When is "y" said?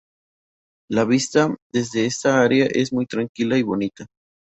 3.55-3.61